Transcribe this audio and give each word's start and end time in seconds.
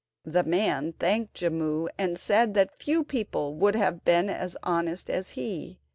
The 0.25 0.43
man 0.43 0.93
thanked 0.93 1.35
Jimmu, 1.35 1.87
and 1.95 2.17
said 2.19 2.55
that 2.55 2.79
few 2.79 3.03
people 3.03 3.53
would 3.57 3.75
have 3.75 4.03
been 4.03 4.31
as 4.31 4.57
honest 4.63 5.11
as 5.11 5.29
he. 5.37 5.77